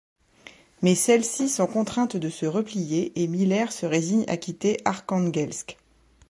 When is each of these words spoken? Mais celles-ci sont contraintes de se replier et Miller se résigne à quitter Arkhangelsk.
Mais 0.81 0.95
celles-ci 0.95 1.47
sont 1.47 1.67
contraintes 1.67 2.17
de 2.17 2.29
se 2.31 2.47
replier 2.47 3.11
et 3.21 3.27
Miller 3.27 3.71
se 3.71 3.85
résigne 3.85 4.25
à 4.27 4.35
quitter 4.35 4.77
Arkhangelsk. 4.83 5.77